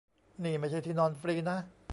[0.43, 1.57] นี่ไม่ใช่ที่นอนฟรีนะ